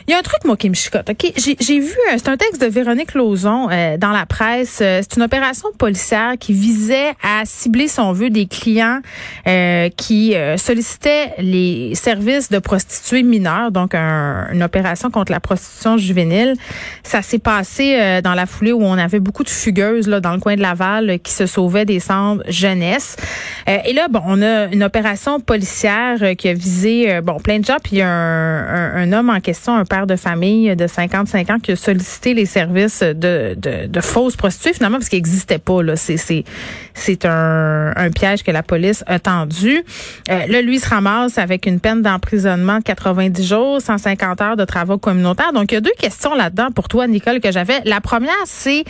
il 0.07 0.11
y 0.11 0.13
a 0.13 0.19
un 0.19 0.23
truc, 0.23 0.43
moi, 0.45 0.57
qui 0.57 0.69
me 0.69 0.75
chicote. 0.75 1.09
OK? 1.09 1.33
J'ai 1.37 1.79
vu, 1.79 1.91
euh, 1.91 2.15
c'est 2.17 2.29
un 2.29 2.37
texte 2.37 2.61
de 2.61 2.67
Véronique 2.67 3.13
Lauzon 3.13 3.69
euh, 3.69 3.97
dans 3.97 4.11
la 4.11 4.25
presse. 4.25 4.79
Euh, 4.81 5.01
c'est 5.01 5.17
une 5.17 5.23
opération 5.23 5.69
policière 5.77 6.33
qui 6.39 6.53
visait 6.53 7.11
à 7.23 7.43
cibler, 7.45 7.87
son 7.87 8.11
vœu, 8.11 8.29
des 8.29 8.45
clients 8.45 8.99
qui 9.97 10.35
sollicitaient 10.57 11.33
les 11.37 11.93
services 11.95 12.49
de 12.49 12.59
prostituées 12.59 13.23
mineures, 13.23 13.71
donc 13.71 13.95
une 13.95 14.63
opération 14.63 15.09
contre 15.09 15.31
la 15.31 15.39
prostitution 15.39 15.97
juvénile. 15.97 16.55
Ça 17.03 17.21
s'est 17.21 17.39
passé 17.39 18.21
dans 18.23 18.33
la 18.33 18.45
foulée 18.45 18.71
où 18.71 18.83
on 18.83 18.97
avait 18.97 19.19
beaucoup 19.19 19.43
de 19.43 19.49
fugueuses 19.49 20.07
là, 20.07 20.19
dans 20.19 20.33
le 20.33 20.39
coin 20.39 20.55
de 20.55 20.61
Laval 20.61 21.19
qui 21.19 21.31
se 21.31 21.45
sauvaient 21.45 21.85
des 21.85 21.99
centres 21.99 22.43
jeunesse. 22.47 23.15
et 23.67 23.93
là, 23.93 24.07
bon, 24.09 24.21
on 24.25 24.41
a 24.41 24.65
une 24.65 24.83
opération 24.83 25.39
policière 25.39 26.35
qui 26.37 26.49
a 26.49 26.53
visé 26.53 27.21
bon 27.21 27.39
plein 27.39 27.59
de 27.59 27.65
gens, 27.65 27.77
puis 27.83 27.93
il 27.93 27.99
y 27.99 28.01
a 28.01 28.09
un, 28.09 28.95
un 28.95 29.13
homme 29.13 29.29
en 29.29 29.39
question, 29.39 29.50
un 29.67 29.85
père 29.85 30.07
de 30.07 30.15
famille 30.15 30.75
de 30.75 30.87
55 30.87 31.49
ans 31.49 31.59
qui 31.59 31.71
a 31.71 31.75
sollicité 31.75 32.33
les 32.33 32.45
services 32.45 33.01
de, 33.01 33.55
de, 33.57 33.87
de 33.87 34.01
fausses 34.01 34.35
prostituées 34.35 34.73
finalement 34.73 34.97
parce 34.97 35.09
qu'ils 35.09 35.19
n'existaient 35.19 35.59
pas. 35.59 35.81
Là. 35.83 35.95
C'est, 35.95 36.43
c'est 36.93 37.25
un, 37.25 37.91
piège 38.13 38.43
que 38.43 38.51
la 38.51 38.63
police 38.63 39.03
a 39.07 39.19
tendu. 39.19 39.83
Euh, 40.29 40.47
là, 40.47 40.61
lui 40.61 40.79
se 40.79 40.89
ramasse 40.89 41.37
avec 41.37 41.65
une 41.65 41.79
peine 41.79 42.01
d'emprisonnement 42.01 42.79
de 42.79 42.83
90 42.83 43.47
jours, 43.47 43.81
150 43.81 44.41
heures 44.41 44.57
de 44.57 44.65
travaux 44.65 44.97
communautaires. 44.97 45.53
Donc, 45.53 45.71
il 45.71 45.75
y 45.75 45.77
a 45.77 45.81
deux 45.81 45.93
questions 45.97 46.35
là-dedans 46.35 46.69
pour 46.75 46.87
toi, 46.87 47.07
Nicole, 47.07 47.39
que 47.39 47.51
j'avais. 47.51 47.79
La 47.85 48.01
première, 48.01 48.33
c'est 48.45 48.83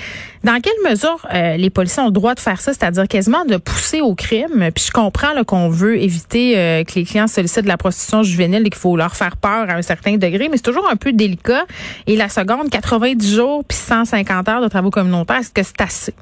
dans 0.44 0.60
quelle 0.60 0.90
mesure 0.90 1.28
euh, 1.34 1.58
les 1.58 1.70
policiers 1.70 2.02
ont 2.02 2.08
le 2.08 2.12
droit 2.12 2.34
de 2.34 2.40
faire 2.40 2.60
ça, 2.60 2.74
c'est-à-dire 2.74 3.08
quasiment 3.08 3.46
de 3.46 3.58
pousser 3.58 4.02
au 4.02 4.16
crime? 4.16 4.70
Puis 4.74 4.86
je 4.88 4.92
comprends 4.92 5.30
qu'on 5.46 5.70
veut 5.70 6.02
éviter 6.02 6.58
euh, 6.58 6.84
que 6.84 6.94
les 6.96 7.04
clients 7.04 7.28
sollicitent 7.28 7.64
de 7.64 7.68
la 7.68 7.78
prostitution 7.78 8.24
juvénile 8.24 8.66
et 8.66 8.70
qu'il 8.70 8.80
faut 8.80 8.98
leur 8.98 9.16
faire 9.16 9.38
peur 9.38 9.70
à 9.70 9.74
un 9.74 9.82
certain 9.82 10.18
degré, 10.18 10.50
mais 10.50 10.58
c'est 10.58 10.64
toujours 10.64 10.90
un 10.90 10.96
peu 10.96 11.14
délicat. 11.14 11.66
Et 12.08 12.16
la 12.16 12.30
seconde, 12.30 12.70
90 12.70 13.36
jours 13.36 13.64
puis 13.68 13.78
150 13.78 14.50
heures 14.50 14.62
de 14.62 14.68
travaux 14.68 14.90
communautaires, 14.90 15.38
est-ce 15.38 15.52
que 15.52 15.64
c'est 15.64 15.82
assez? 15.82 16.14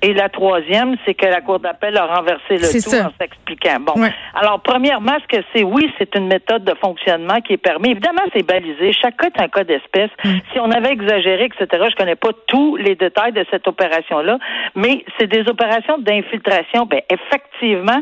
Et 0.00 0.14
la 0.14 0.28
troisième, 0.28 0.96
c'est 1.04 1.14
que 1.14 1.26
la 1.26 1.40
Cour 1.40 1.58
d'appel 1.58 1.96
a 1.96 2.06
renversé 2.06 2.56
le 2.56 2.68
tout 2.68 2.94
en 2.94 3.10
s'expliquant. 3.18 3.80
Bon. 3.80 3.94
Alors, 4.34 4.60
premièrement, 4.60 5.16
ce 5.22 5.36
que 5.36 5.42
c'est, 5.52 5.64
oui, 5.64 5.92
c'est 5.98 6.14
une 6.14 6.28
méthode 6.28 6.64
de 6.64 6.74
fonctionnement 6.74 7.40
qui 7.40 7.54
est 7.54 7.56
permis. 7.56 7.90
Évidemment, 7.90 8.22
c'est 8.32 8.46
balisé. 8.46 8.92
Chaque 8.92 9.16
cas 9.16 9.26
est 9.26 9.42
un 9.42 9.48
cas 9.48 9.64
d'espèce. 9.64 10.10
Mm. 10.24 10.30
Si 10.52 10.60
on 10.60 10.70
avait 10.70 10.92
exagéré, 10.92 11.46
etc., 11.46 11.84
je 11.90 11.96
connais 11.96 12.14
pas 12.14 12.30
tous 12.46 12.76
les 12.76 12.94
détails 12.94 13.32
de 13.32 13.44
cette 13.50 13.66
opération-là, 13.66 14.38
mais 14.76 15.04
c'est 15.18 15.26
des 15.26 15.48
opérations 15.48 15.98
d'infiltration. 15.98 16.86
Ben, 16.86 17.00
effectivement, 17.10 18.00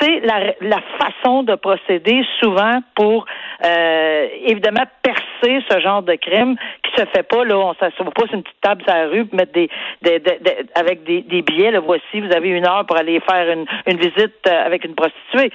c'est 0.00 0.20
la, 0.20 0.54
la 0.60 0.80
façon 0.98 1.42
de 1.42 1.54
procéder 1.54 2.24
souvent 2.40 2.80
pour, 2.94 3.26
euh, 3.64 4.26
évidemment, 4.44 4.84
percer 5.02 5.62
ce 5.70 5.80
genre 5.80 6.02
de 6.02 6.14
crime 6.14 6.56
qui 6.82 7.00
se 7.00 7.06
fait 7.06 7.22
pas, 7.22 7.44
là, 7.44 7.56
on 7.58 7.74
s'assoit 7.74 8.10
pas 8.10 8.26
sur 8.26 8.34
une 8.34 8.42
petite 8.42 8.60
table 8.60 8.82
sur 8.82 8.94
la 8.94 9.06
rue, 9.06 9.26
mettre 9.32 9.52
des, 9.52 9.68
des, 10.02 10.18
des, 10.18 10.38
avec 10.74 11.04
des 11.04 11.22
des 11.22 11.42
billets, 11.42 11.70
le 11.70 11.78
voici, 11.78 12.20
vous 12.20 12.32
avez 12.34 12.48
une 12.48 12.66
heure 12.66 12.84
pour 12.86 12.96
aller 12.96 13.20
faire 13.20 13.50
une, 13.50 13.66
une 13.86 13.98
visite 13.98 14.34
euh, 14.48 14.66
avec 14.66 14.84
une 14.84 14.94
prostituée. 14.94 15.50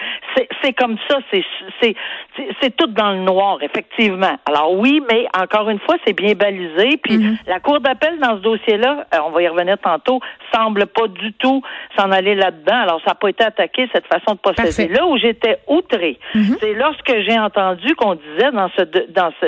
C'est 0.63 0.73
comme 0.73 0.97
ça, 1.09 1.19
c'est 1.31 2.75
tout 2.77 2.87
dans 2.87 3.11
le 3.11 3.19
noir, 3.19 3.57
effectivement. 3.61 4.37
Alors 4.45 4.73
oui, 4.73 5.01
mais 5.09 5.25
encore 5.37 5.69
une 5.69 5.79
fois, 5.79 5.95
c'est 6.05 6.13
bien 6.13 6.33
balisé. 6.33 6.97
Puis 7.03 7.17
mm-hmm. 7.17 7.37
la 7.47 7.59
Cour 7.59 7.79
d'appel 7.79 8.19
dans 8.19 8.37
ce 8.37 8.41
dossier-là, 8.41 9.05
euh, 9.13 9.17
on 9.25 9.31
va 9.31 9.41
y 9.41 9.47
revenir 9.47 9.77
tantôt, 9.79 10.19
semble 10.53 10.85
pas 10.87 11.07
du 11.07 11.33
tout 11.33 11.61
s'en 11.97 12.11
aller 12.11 12.35
là-dedans. 12.35 12.77
Alors 12.77 12.99
ça 13.01 13.11
n'a 13.11 13.15
pas 13.15 13.29
été 13.29 13.43
attaqué, 13.43 13.89
cette 13.93 14.07
façon 14.07 14.34
de 14.35 14.39
procéder. 14.39 14.93
Là 14.93 15.05
où 15.05 15.17
j'étais 15.17 15.59
outré, 15.67 16.19
mm-hmm. 16.33 16.57
c'est 16.59 16.73
lorsque 16.73 17.13
j'ai 17.27 17.39
entendu 17.39 17.95
qu'on 17.95 18.15
disait 18.15 18.51
dans 18.51 18.69
ce 18.77 18.81
dans 19.09 19.31
ce, 19.41 19.45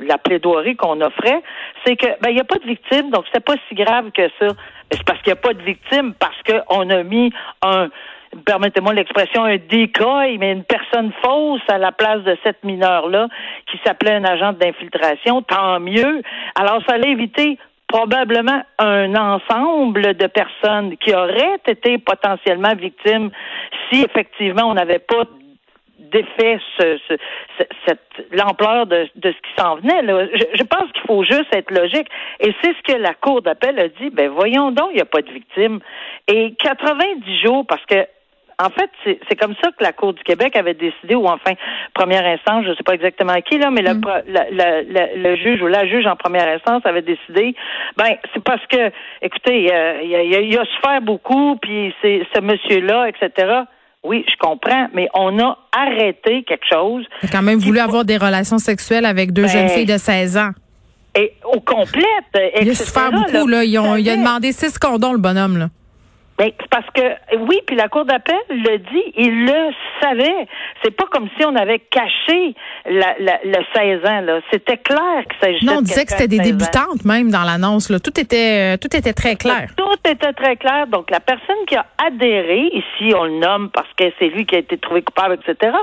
la 0.00 0.18
plaidoirie 0.18 0.76
qu'on 0.76 1.00
offrait, 1.00 1.42
c'est 1.84 1.96
que 1.96 2.06
ben 2.20 2.30
il 2.30 2.34
n'y 2.34 2.40
a 2.40 2.44
pas 2.44 2.58
de 2.58 2.66
victime, 2.66 3.10
donc 3.10 3.24
c'est 3.32 3.44
pas 3.44 3.54
si 3.68 3.74
grave 3.74 4.10
que 4.12 4.28
ça. 4.38 4.48
C'est 4.90 5.04
parce 5.04 5.20
qu'il 5.22 5.32
n'y 5.32 5.38
a 5.38 5.42
pas 5.42 5.54
de 5.54 5.62
victime, 5.62 6.14
parce 6.18 6.36
qu'on 6.42 6.90
a 6.90 7.02
mis 7.02 7.32
un 7.62 7.88
permettez-moi 8.44 8.94
l'expression, 8.94 9.44
un 9.44 9.56
décoil, 9.56 10.38
mais 10.38 10.52
une 10.52 10.64
personne 10.64 11.12
fausse 11.22 11.62
à 11.68 11.78
la 11.78 11.92
place 11.92 12.22
de 12.22 12.36
cette 12.44 12.62
mineure-là 12.64 13.28
qui 13.66 13.78
s'appelait 13.84 14.14
un 14.14 14.24
agent 14.24 14.52
d'infiltration, 14.52 15.42
tant 15.42 15.80
mieux. 15.80 16.22
Alors, 16.54 16.80
ça 16.86 16.94
allait 16.94 17.10
éviter 17.10 17.58
probablement 17.90 18.62
un 18.78 19.14
ensemble 19.16 20.14
de 20.14 20.26
personnes 20.26 20.96
qui 20.98 21.12
auraient 21.14 21.60
été 21.66 21.98
potentiellement 21.98 22.74
victimes 22.74 23.30
si 23.90 24.02
effectivement 24.02 24.64
on 24.70 24.74
n'avait 24.74 25.00
pas 25.00 25.24
défait 25.98 26.58
ce, 26.78 26.98
cette 27.86 28.00
l'ampleur 28.32 28.86
de, 28.86 29.08
de, 29.16 29.32
ce 29.32 29.36
qui 29.36 29.54
s'en 29.58 29.76
venait. 29.76 30.02
Là. 30.02 30.26
Je, 30.54 30.62
pense 30.64 30.90
qu'il 30.92 31.02
faut 31.06 31.24
juste 31.24 31.54
être 31.54 31.70
logique. 31.70 32.08
Et 32.40 32.52
c'est 32.62 32.74
ce 32.74 32.92
que 32.92 32.98
la 32.98 33.14
Cour 33.14 33.42
d'appel 33.42 33.78
a 33.78 33.88
dit. 33.88 34.10
Ben 34.10 34.28
voyons 34.28 34.70
donc, 34.70 34.88
il 34.90 34.96
n'y 34.96 35.02
a 35.02 35.06
pas 35.06 35.22
de 35.22 35.30
victime. 35.30 35.80
Et 36.28 36.54
90 36.54 37.40
jours, 37.42 37.66
parce 37.66 37.84
que 37.86 38.06
En 38.60 38.68
fait, 38.68 38.90
c'est 39.26 39.36
comme 39.36 39.54
ça 39.62 39.70
que 39.70 39.82
la 39.82 39.92
Cour 39.92 40.12
du 40.12 40.22
Québec 40.22 40.54
avait 40.54 40.74
décidé, 40.74 41.14
ou 41.14 41.26
enfin, 41.26 41.52
première 41.94 42.26
instance, 42.26 42.64
je 42.64 42.70
ne 42.70 42.74
sais 42.74 42.82
pas 42.82 42.92
exactement 42.92 43.32
qui, 43.40 43.56
là, 43.56 43.70
mais 43.70 43.80
mm. 43.80 44.02
le, 44.26 45.36
juge 45.36 45.62
ou 45.62 45.66
la 45.66 45.86
juge 45.86 46.06
en 46.06 46.14
première 46.14 46.46
instance 46.46 46.82
avait 46.84 47.00
décidé, 47.00 47.54
ben, 47.96 48.16
c'est 48.34 48.44
parce 48.44 48.64
que, 48.66 48.90
écoutez, 49.22 49.70
il 50.02 50.10
y 50.10 50.58
a, 50.58 50.64
faire 50.84 51.00
beaucoup, 51.00 51.56
puis 51.56 51.94
c'est 52.02 52.20
ce 52.34 52.40
monsieur-là, 52.42 53.08
etc. 53.08 53.62
Oui, 54.04 54.26
je 54.28 54.36
comprends, 54.38 54.88
mais 54.92 55.08
on 55.14 55.38
a 55.38 55.56
arrêté 55.72 56.42
quelque 56.42 56.66
chose. 56.70 57.06
Il 57.22 57.28
a 57.28 57.32
quand 57.32 57.42
même 57.42 57.58
voulu 57.58 57.78
avoir 57.78 58.04
des 58.04 58.18
relations 58.18 58.58
sexuelles 58.58 59.06
avec 59.06 59.32
deux 59.32 59.46
jeunes 59.46 59.68
ben, 59.68 59.70
filles 59.70 59.86
de 59.86 59.96
16 59.96 60.36
ans. 60.36 60.50
Et 61.14 61.32
au 61.44 61.60
complète. 61.60 62.04
Il 62.60 62.70
a 62.70 62.74
souffert 62.74 63.10
beaucoup, 63.10 63.46
là. 63.46 63.64
il 63.64 63.76
a 63.78 64.16
demandé 64.16 64.52
six 64.52 64.78
condoms, 64.78 65.12
le 65.12 65.18
bonhomme, 65.18 65.56
là. 65.56 65.68
Ben, 66.40 66.52
parce 66.70 66.86
que 66.94 67.02
oui, 67.36 67.60
puis 67.66 67.76
la 67.76 67.88
cour 67.88 68.06
d'appel 68.06 68.34
le 68.48 68.78
dit, 68.78 69.12
il 69.14 69.44
le 69.44 69.74
savait. 70.00 70.48
C'est 70.82 70.90
pas 70.90 71.04
comme 71.12 71.28
si 71.36 71.44
on 71.44 71.54
avait 71.54 71.80
caché 71.80 72.54
la, 72.86 73.14
le 73.44 73.62
16 73.74 74.06
ans 74.06 74.20
là. 74.22 74.40
C'était 74.50 74.78
clair 74.78 75.26
que 75.28 75.34
s'agissait. 75.38 75.66
Non, 75.66 75.80
on 75.80 75.82
disait 75.82 76.06
que 76.06 76.12
c'était 76.12 76.28
des 76.28 76.38
débutantes 76.38 77.04
même 77.04 77.30
dans 77.30 77.42
l'annonce. 77.42 77.90
Là, 77.90 78.00
tout 78.00 78.18
était 78.18 78.72
euh, 78.72 78.76
tout 78.78 78.96
était 78.96 79.12
très 79.12 79.36
clair. 79.36 79.68
Tout 79.76 79.98
était 80.02 80.32
très 80.32 80.56
clair. 80.56 80.86
Donc 80.86 81.10
la 81.10 81.20
personne 81.20 81.66
qui 81.66 81.76
a 81.76 81.84
adhéré 82.06 82.70
ici, 82.72 83.14
on 83.14 83.24
le 83.24 83.38
nomme 83.38 83.68
parce 83.68 83.92
que 83.98 84.04
c'est 84.18 84.28
lui 84.28 84.46
qui 84.46 84.54
a 84.54 84.60
été 84.60 84.78
trouvé 84.78 85.02
coupable, 85.02 85.38
etc. 85.46 85.76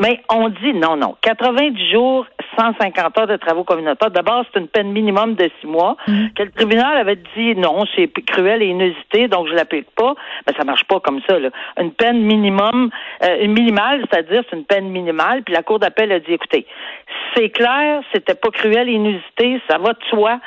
Mais 0.00 0.22
on 0.28 0.48
dit 0.48 0.74
non, 0.74 0.96
non. 0.96 1.14
90 1.22 1.92
jours, 1.92 2.26
150 2.58 3.16
heures 3.16 3.26
de 3.28 3.36
travaux 3.36 3.62
communautaires. 3.62 4.10
D'abord, 4.10 4.44
c'est 4.52 4.58
une 4.58 4.66
peine 4.66 4.90
minimum 4.90 5.36
de 5.36 5.48
six 5.60 5.68
mois. 5.68 5.96
Mhm. 6.08 6.32
Que 6.34 6.42
le 6.42 6.50
tribunal 6.50 6.96
avait 6.96 7.20
dit 7.36 7.54
non, 7.54 7.84
c'est 7.94 8.10
cruel 8.26 8.60
et 8.64 8.66
inusité, 8.66 9.28
donc 9.28 9.46
je 9.46 9.54
l'applique 9.54 9.86
pas. 9.94 9.99
Mais 10.46 10.52
ça 10.56 10.64
marche 10.64 10.84
pas 10.84 11.00
comme 11.00 11.20
ça. 11.28 11.38
Là. 11.38 11.50
Une 11.78 11.92
peine 11.92 12.22
minimum, 12.22 12.90
euh, 13.24 13.46
minimale, 13.46 14.04
c'est-à-dire 14.10 14.42
c'est 14.48 14.56
une 14.56 14.64
peine 14.64 14.88
minimale. 14.88 15.42
Puis 15.42 15.54
la 15.54 15.62
cour 15.62 15.78
d'appel 15.78 16.12
a 16.12 16.20
dit, 16.20 16.32
écoutez, 16.32 16.66
c'est 17.34 17.50
clair, 17.50 18.02
c'était 18.12 18.34
pas 18.34 18.50
cruel 18.50 18.88
inusité, 18.88 19.60
ça 19.68 19.78
va 19.78 19.92
de 19.92 20.04
soi. 20.08 20.40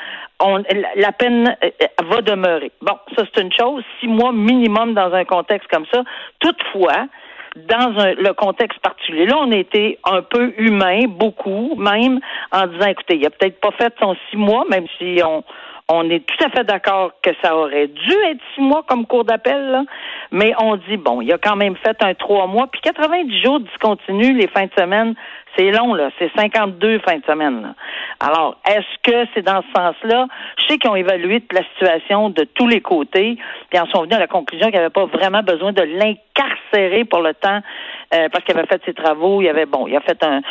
La 0.95 1.12
peine 1.12 1.55
euh, 1.63 1.69
va 2.10 2.22
demeurer. 2.22 2.72
Bon, 2.81 2.98
ça 3.15 3.24
c'est 3.33 3.41
une 3.41 3.53
chose. 3.53 3.83
Six 4.00 4.07
mois 4.07 4.31
minimum 4.31 4.93
dans 4.93 5.13
un 5.13 5.25
contexte 5.25 5.69
comme 5.69 5.86
ça. 5.93 6.03
Toutefois, 6.39 7.07
dans 7.55 7.93
le 8.17 8.33
contexte 8.33 8.79
particulier. 8.79 9.25
Là, 9.25 9.38
on 9.39 9.51
était 9.51 10.00
un 10.05 10.22
peu 10.22 10.53
humain, 10.57 11.01
beaucoup 11.07 11.75
même, 11.75 12.19
en 12.51 12.67
disant, 12.67 12.88
écoutez, 12.88 13.15
il 13.15 13.25
a 13.25 13.29
peut-être 13.29 13.60
pas 13.60 13.72
fait 13.72 13.93
son 14.00 14.15
six 14.29 14.38
mois, 14.38 14.65
même 14.69 14.88
si 14.98 15.22
on, 15.24 15.43
on 15.89 16.09
est 16.09 16.25
tout 16.25 16.43
à 16.45 16.49
fait 16.49 16.63
d'accord 16.63 17.11
que 17.21 17.31
ça 17.41 17.55
aurait 17.55 17.87
dû 17.87 18.13
être 18.29 18.39
six 18.55 18.61
mois 18.61 18.83
comme 18.87 19.05
cours 19.05 19.25
d'appel, 19.25 19.83
mais 20.31 20.53
on 20.59 20.77
dit, 20.77 20.97
bon, 20.97 21.21
il 21.21 21.31
a 21.33 21.37
quand 21.37 21.55
même 21.55 21.75
fait 21.77 22.01
un 22.01 22.13
trois 22.13 22.47
mois, 22.47 22.67
puis 22.67 22.81
90 22.81 23.41
jours 23.41 23.59
discontinus 23.59 24.35
les 24.35 24.47
fins 24.47 24.65
de 24.65 24.71
semaine, 24.77 25.13
c'est 25.57 25.72
long, 25.72 25.93
là. 25.93 26.10
C'est 26.19 26.31
52 26.36 27.00
fins 27.00 27.17
de 27.17 27.25
semaine. 27.25 27.74
Alors, 28.19 28.57
est-ce 28.67 29.12
que 29.12 29.27
c'est 29.33 29.41
dans 29.41 29.62
ce 29.62 29.67
sens-là? 29.75 30.27
Je 30.57 30.65
sais 30.67 30.77
qu'ils 30.77 30.89
ont 30.89 30.95
évalué 30.95 31.43
la 31.51 31.63
situation 31.74 32.29
de 32.29 32.43
tous 32.43 32.67
les 32.67 32.81
côtés, 32.81 33.38
puis 33.69 33.79
en 33.79 33.86
sont 33.88 34.03
venus 34.03 34.15
à 34.15 34.19
la 34.19 34.27
conclusion 34.27 34.67
qu'il 34.67 34.75
n'y 34.75 34.81
avait 34.86 34.89
pas 34.89 35.05
vraiment 35.05 35.43
besoin 35.43 35.74
de 35.74 35.81
l'incarcérer 35.81 37.05
pour 37.05 37.22
le 37.22 37.33
temps 37.33 37.60
euh, 38.13 38.29
parce 38.31 38.45
qu'il 38.45 38.55
avait 38.57 38.67
fait 38.67 38.81
ses 38.86 38.93
travaux, 38.93 39.41
il 39.41 39.48
avait 39.48 39.65
bon, 39.65 39.88
il 39.88 39.95
a 39.95 40.01
fait 40.01 40.22
un, 40.24 40.41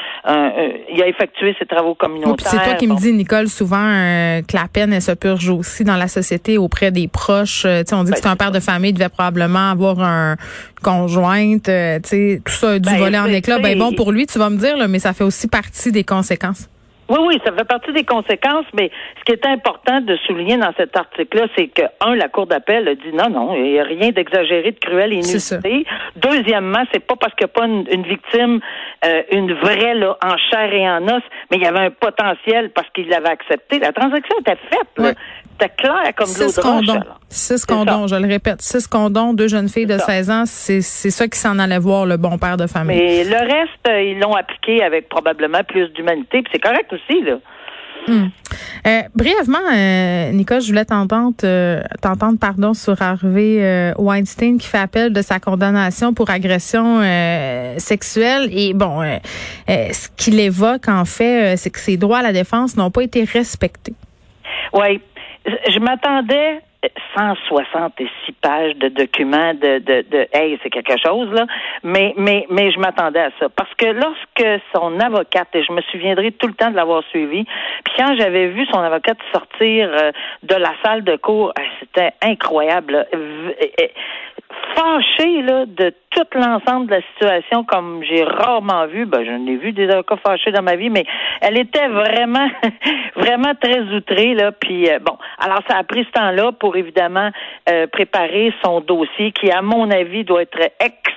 il 0.92 1.02
a 1.02 1.06
effectué 1.06 1.54
ses 1.58 1.66
travaux 1.66 1.94
communautaires. 1.94 2.48
c'est 2.50 2.64
toi 2.64 2.74
qui 2.74 2.86
me 2.86 2.96
dis, 2.96 3.12
Nicole, 3.12 3.48
souvent 3.48 3.76
euh, 3.76 4.40
que 4.42 4.56
la 4.56 4.66
peine 4.72 4.92
elle 4.92 5.02
se 5.02 5.12
purge 5.12 5.48
aussi 5.48 5.84
dans 5.84 5.96
la 5.96 6.08
société 6.08 6.58
auprès 6.58 6.90
des 6.90 7.08
proches. 7.08 7.64
Euh, 7.64 7.82
on 7.92 8.04
dit 8.04 8.12
que 8.12 8.18
c'est 8.18 8.26
un 8.26 8.32
ben, 8.32 8.36
père 8.36 8.50
de 8.50 8.60
famille 8.60 8.92
devait 8.92 9.08
probablement 9.08 9.70
avoir 9.70 10.00
un 10.00 10.36
conjointe, 10.82 11.64
tout 11.64 12.52
ça 12.52 12.78
dû 12.78 12.90
ben, 12.90 12.98
voler 12.98 13.18
en 13.18 13.26
éclat. 13.26 13.58
Ben 13.58 13.78
bon 13.78 13.92
pour 13.92 14.12
lui, 14.12 14.26
tu 14.26 14.38
vas 14.38 14.50
me 14.50 14.56
dire, 14.56 14.76
là, 14.76 14.88
mais 14.88 14.98
ça 14.98 15.12
fait 15.12 15.24
aussi 15.24 15.48
partie 15.48 15.92
des 15.92 16.04
conséquences. 16.04 16.68
Oui, 17.12 17.18
oui, 17.26 17.40
ça 17.44 17.52
fait 17.52 17.64
partie 17.64 17.92
des 17.92 18.04
conséquences, 18.04 18.64
mais 18.72 18.90
ce 19.18 19.24
qui 19.24 19.32
est 19.32 19.46
important 19.46 20.00
de 20.00 20.16
souligner 20.26 20.56
dans 20.56 20.72
cet 20.78 20.96
article-là, 20.96 21.46
c'est 21.54 21.66
que, 21.66 21.82
un, 22.00 22.14
la 22.14 22.28
Cour 22.28 22.46
d'appel 22.46 22.88
a 22.88 22.94
dit 22.94 23.12
non, 23.12 23.28
non, 23.28 23.54
il 23.54 23.72
n'y 23.72 23.78
a 23.78 23.84
rien 23.84 24.12
d'exagéré, 24.12 24.70
de 24.70 24.78
cruel 24.78 25.12
et 25.12 25.16
inusité. 25.16 25.84
Deuxièmement, 26.16 26.84
c'est 26.90 27.04
pas 27.06 27.16
parce 27.16 27.34
qu'il 27.34 27.46
n'y 27.46 27.50
a 27.50 27.60
pas 27.60 27.66
une, 27.66 28.02
victime, 28.04 28.60
euh, 29.04 29.22
une 29.30 29.52
vraie, 29.52 29.94
là, 29.94 30.16
en 30.24 30.38
chair 30.50 30.72
et 30.72 30.88
en 30.88 31.04
os, 31.04 31.22
mais 31.50 31.58
il 31.58 31.62
y 31.62 31.66
avait 31.66 31.80
un 31.80 31.90
potentiel 31.90 32.70
parce 32.70 32.88
qu'il 32.94 33.08
l'avait 33.08 33.28
accepté. 33.28 33.78
La 33.78 33.92
transaction 33.92 34.34
était 34.40 34.56
faite, 34.70 35.14
C'était 35.52 35.74
clair 35.76 36.14
comme 36.16 36.26
Six 36.26 36.58
condoms. 36.60 37.04
Six 37.28 37.66
condoms, 37.66 38.06
je 38.06 38.16
le 38.16 38.26
répète. 38.26 38.62
Six 38.62 38.86
condoms, 38.86 39.34
deux 39.34 39.48
jeunes 39.48 39.68
filles 39.68 39.86
de 39.86 39.98
16 39.98 40.30
ans, 40.30 40.44
c'est 40.46 40.80
ça 40.80 41.28
qui 41.28 41.38
s'en 41.38 41.58
allait 41.58 41.78
voir 41.78 42.06
le 42.06 42.16
bon 42.16 42.38
père 42.38 42.56
de 42.56 42.66
famille. 42.66 42.96
Mais 42.96 43.24
le 43.24 43.36
reste, 43.36 43.86
euh, 43.86 44.00
ils 44.00 44.18
l'ont 44.18 44.32
appliqué 44.34 44.82
avec 44.82 45.10
probablement 45.10 45.62
plus 45.64 45.88
d'humanité, 45.90 46.40
puis 46.40 46.50
c'est 46.54 46.62
correct 46.62 46.90
aussi, 47.10 47.22
là. 47.22 47.38
Hmm. 48.08 48.26
Euh, 48.84 49.02
brièvement, 49.14 49.58
euh, 49.72 50.32
Nicole, 50.32 50.60
je 50.60 50.66
voulais 50.66 50.84
t'entendre, 50.84 51.36
euh, 51.44 51.80
t'entendre 52.00 52.36
pardon, 52.38 52.74
sur 52.74 53.00
Harvey 53.00 53.94
Weinstein 53.96 54.58
qui 54.58 54.66
fait 54.66 54.78
appel 54.78 55.12
de 55.12 55.22
sa 55.22 55.38
condamnation 55.38 56.12
pour 56.12 56.30
agression 56.30 57.00
sexuelle. 57.78 58.48
Et 58.52 58.74
bon, 58.74 59.02
ce 59.68 60.08
qu'il 60.16 60.40
évoque 60.40 60.88
en 60.88 61.04
fait, 61.04 61.56
c'est 61.56 61.70
que 61.70 61.78
ses 61.78 61.96
droits 61.96 62.18
à 62.18 62.22
la 62.22 62.32
défense 62.32 62.76
n'ont 62.76 62.90
pas 62.90 63.02
été 63.02 63.22
respectés. 63.24 63.94
Oui, 64.72 65.00
je 65.46 65.78
m'attendais 65.78 66.60
166 67.16 68.32
pages 68.40 68.74
de 68.76 68.88
documents 68.88 69.54
de, 69.54 69.78
de, 69.78 70.04
de 70.10 70.28
hey, 70.32 70.58
c'est 70.62 70.70
quelque 70.70 70.96
chose, 71.04 71.30
là. 71.32 71.46
Mais, 71.82 72.14
mais, 72.16 72.46
mais 72.50 72.70
je 72.72 72.78
m'attendais 72.78 73.20
à 73.20 73.30
ça. 73.38 73.48
Parce 73.48 73.72
que 73.74 73.86
lorsque 73.86 74.62
son 74.74 74.98
avocate, 75.00 75.48
et 75.54 75.62
je 75.62 75.72
me 75.72 75.80
souviendrai 75.82 76.32
tout 76.32 76.46
le 76.46 76.54
temps 76.54 76.70
de 76.70 76.76
l'avoir 76.76 77.02
suivi, 77.10 77.44
puis 77.84 77.94
quand 77.96 78.16
j'avais 78.18 78.48
vu 78.48 78.66
son 78.66 78.80
avocate 78.80 79.18
sortir 79.32 79.90
euh, 79.92 80.12
de 80.42 80.54
la 80.54 80.72
salle 80.84 81.04
de 81.04 81.16
cours, 81.16 81.52
c'était 81.80 82.12
incroyable 82.22 83.06
fâchée 84.74 85.42
là, 85.42 85.66
de 85.66 85.92
tout 86.10 86.26
l'ensemble 86.34 86.86
de 86.86 86.94
la 86.96 87.02
situation 87.12 87.64
comme 87.64 88.02
j'ai 88.04 88.22
rarement 88.24 88.86
vu. 88.86 89.06
Ben, 89.06 89.24
j'en 89.24 89.46
ai 89.46 89.56
vu 89.56 89.72
des 89.72 89.88
avocats 89.88 90.16
fâchés 90.24 90.52
dans 90.52 90.62
ma 90.62 90.76
vie, 90.76 90.90
mais 90.90 91.04
elle 91.40 91.58
était 91.58 91.88
vraiment, 91.88 92.48
vraiment 93.16 93.54
très 93.60 93.80
outrée. 93.80 94.34
Là. 94.34 94.52
Puis 94.52 94.88
euh, 94.90 94.98
bon, 94.98 95.16
alors 95.38 95.60
ça 95.68 95.78
a 95.78 95.84
pris 95.84 96.04
ce 96.04 96.10
temps-là 96.12 96.52
pour 96.52 96.76
évidemment 96.76 97.30
euh, 97.70 97.86
préparer 97.86 98.52
son 98.64 98.80
dossier 98.80 99.32
qui, 99.32 99.50
à 99.50 99.62
mon 99.62 99.90
avis, 99.90 100.24
doit 100.24 100.42
être 100.42 100.58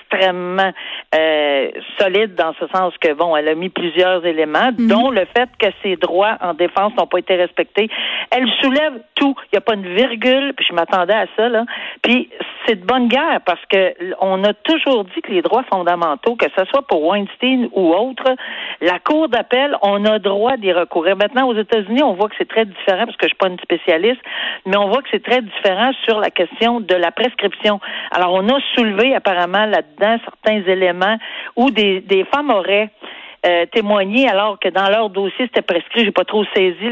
extrêmement 0.06 0.72
euh, 1.14 1.72
solide 2.00 2.36
dans 2.36 2.54
ce 2.60 2.68
sens 2.68 2.94
que 3.00 3.14
bon, 3.14 3.36
elle 3.36 3.48
a 3.48 3.56
mis 3.56 3.70
plusieurs 3.70 4.26
éléments, 4.26 4.72
mhm. 4.78 4.88
dont 4.88 5.10
le 5.10 5.26
fait 5.36 5.50
que 5.60 5.68
ses 5.84 5.96
droits 5.96 6.38
en 6.42 6.54
défense 6.54 6.94
n'ont 6.98 7.08
pas 7.08 7.20
été 7.20 7.36
respectés. 7.36 7.90
Elle 8.32 8.48
soulève 8.62 8.94
tout. 9.16 9.36
Il 9.46 9.56
n'y 9.56 9.58
a 9.58 9.62
pas 9.62 9.76
une 9.76 9.96
virgule. 9.96 10.54
Puis 10.56 10.66
je 10.70 10.74
m'attendais 10.74 11.14
à 11.14 11.26
ça 11.36 11.50
là. 11.50 11.66
Puis 12.02 12.30
c'est 12.66 12.76
de 12.76 12.86
bonne 12.86 13.08
guerre 13.08 13.40
parce 13.46 13.64
que 13.70 13.94
on 14.20 14.44
a 14.44 14.54
toujours 14.54 15.06
dit 15.06 15.22
que 15.22 15.32
les 15.32 15.42
droits 15.42 15.64
fondamentaux, 15.72 16.36
que 16.36 16.48
ce 16.58 16.66
soit 16.66 16.86
pour 16.88 17.04
Weinstein 17.06 17.70
ou 17.74 17.94
autre, 17.94 18.36
la 18.82 19.00
Cour 19.00 19.30
d'appel, 19.30 19.76
on 19.82 20.04
a 20.06 20.20
droit 20.20 20.58
d'y 20.58 20.72
recourir. 20.72 21.16
Maintenant, 21.16 21.48
aux 21.48 21.56
États-Unis, 21.56 22.04
on 22.04 22.14
voit 22.14 22.30
que 22.30 22.36
c'est 22.38 22.48
très 22.48 22.66
différent 22.66 23.06
parce 23.06 23.18
que 23.18 23.26
je 23.26 23.30
suis 23.30 23.38
pas 23.38 23.48
une 23.48 23.60
spécialiste, 23.60 24.22
mais 24.66 24.78
on 24.78 24.90
voit 24.90 25.02
que 25.02 25.10
c'est 25.12 25.24
très 25.24 25.42
différent 25.42 25.92
sur 26.04 26.20
la 26.20 26.30
question 26.30 26.80
de 26.80 26.96
la 26.96 27.12
prescription. 27.12 27.80
Alors, 28.12 28.34
on 28.34 28.48
a 28.50 28.60
soulevé 28.76 29.16
apparemment 29.16 29.66
là-dedans 29.66 30.05
certains 30.24 30.64
éléments 30.72 31.18
où 31.56 31.72
des, 31.72 32.26
femmes 32.34 32.50
auraient 32.50 32.90
euh, 33.46 33.66
témoigner 33.68 34.28
alors 34.28 34.60
que 34.60 34.70
dans 34.70 34.90
leur 34.90 35.10
dossier 35.10 35.46
c'était 35.46 35.62
prescrit. 35.62 36.04
J'ai 36.04 36.12
pas 36.12 36.24
trop 36.24 36.44
saisi 36.56 36.90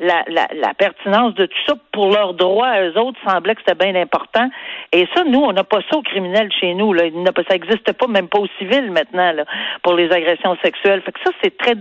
la, 0.00 0.74
pertinence 0.76 1.34
de 1.34 1.46
tout 1.46 1.58
ça. 1.66 1.74
Pour 1.92 2.10
leurs 2.10 2.34
droits 2.34 2.80
eux 2.80 2.98
autres, 2.98 3.18
semblait 3.26 3.54
que 3.54 3.62
c'était 3.66 3.92
bien 3.92 4.00
important. 4.00 4.48
Et 4.92 5.06
ça, 5.14 5.24
nous, 5.24 5.40
on 5.40 5.52
n'a 5.52 5.64
pas 5.64 5.80
ça 5.90 5.96
au 5.96 6.02
criminel 6.02 6.50
chez 6.60 6.74
nous. 6.74 6.92
Là. 6.92 7.04
Ça 7.48 7.54
n'existe 7.54 7.92
pas, 7.92 8.06
même 8.06 8.28
pas 8.28 8.40
au 8.40 8.48
civil 8.58 8.90
maintenant, 8.90 9.32
là, 9.32 9.44
pour 9.82 9.94
les 9.94 10.10
agressions 10.10 10.56
sexuelles. 10.62 11.02
Fait 11.02 11.12
que 11.12 11.20
ça, 11.24 11.30
c'est 11.42 11.56
très 11.56 11.74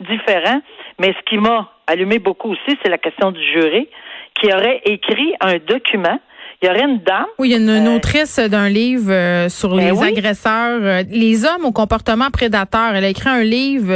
différent. 0.00 0.60
Mais 0.98 1.14
ce 1.18 1.22
qui 1.24 1.38
m'a 1.38 1.70
allumé 1.86 2.18
beaucoup 2.18 2.50
aussi, 2.50 2.76
c'est 2.82 2.90
la 2.90 2.98
question 2.98 3.30
du 3.30 3.42
jury 3.42 3.88
qui 4.34 4.52
aurait 4.52 4.82
écrit 4.84 5.34
un 5.40 5.56
document 5.58 6.18
il 6.62 6.68
y 6.68 6.70
aurait 6.70 6.84
une 6.84 6.98
dame. 6.98 7.26
Oui, 7.38 7.48
il 7.48 7.52
y 7.52 7.54
a 7.54 7.58
une, 7.58 7.86
euh, 7.86 7.96
autrice 7.96 8.38
d'un 8.38 8.68
livre 8.68 9.12
euh, 9.12 9.48
sur 9.48 9.76
ben 9.76 9.76
les 9.76 10.02
agresseurs, 10.02 10.80
euh, 10.82 11.02
les 11.10 11.44
hommes 11.44 11.64
au 11.64 11.72
comportement 11.72 12.30
prédateur. 12.30 12.94
Elle 12.94 13.04
a 13.04 13.08
écrit 13.08 13.28
un 13.28 13.42
livre 13.42 13.92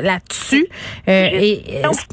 là-dessus. 0.00 0.66
et 1.06 1.62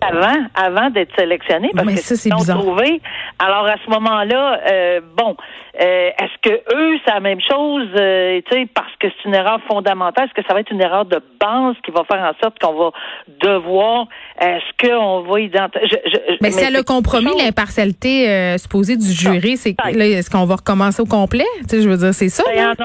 avant, 0.01 0.38
avant 0.55 0.89
d'être 0.89 1.15
sélectionnée, 1.17 1.70
parce 1.75 1.88
mais 1.88 1.96
que 1.96 2.00
ça, 2.00 2.15
c'est 2.15 2.34
bizarre. 2.34 2.60
Trouvé. 2.60 3.01
Alors 3.39 3.65
à 3.65 3.75
ce 3.84 3.89
moment-là, 3.89 5.00
bon, 5.15 5.36
est-ce 5.74 6.50
que 6.50 6.53
eux, 6.75 7.00
c'est 7.05 7.13
la 7.13 7.20
même 7.20 7.39
chose, 7.41 7.88
tu 7.93 8.55
sais, 8.55 8.67
parce 8.74 8.93
que 9.00 9.08
c'est 9.08 9.29
une 9.29 9.36
erreur 9.36 9.60
fondamentale? 9.67 10.25
Est-ce 10.25 10.41
que 10.41 10.48
ça 10.48 10.53
va 10.53 10.62
être 10.62 10.72
une 10.72 10.81
erreur 10.81 11.05
de 11.05 11.22
base 11.39 11.75
qui 11.84 11.91
va 11.91 12.03
faire 12.03 12.24
en 12.24 12.34
sorte 12.43 12.60
qu'on 12.60 12.74
va 12.74 12.91
devoir, 13.27 14.08
est-ce 14.39 14.88
qu'on 14.88 15.22
va 15.22 15.39
identifier 15.39 16.00
Mais, 16.41 16.51
c'est 16.51 16.72
le 16.72 16.84
compromis 16.84 17.31
l'impartialité 17.38 18.58
supposée 18.58 18.98
du 18.98 19.12
jury, 19.12 19.58
c'est 19.58 19.75
Là, 19.93 20.05
est-ce 20.05 20.29
qu'on 20.29 20.45
va 20.45 20.55
recommencer 20.55 21.01
au 21.01 21.05
complet? 21.05 21.45
Tu 21.62 21.69
sais, 21.69 21.81
je 21.81 21.89
veux 21.89 21.98
dire, 21.98 22.13
c'est 22.13 22.29
ça. 22.29 22.43
Ben, 22.53 22.75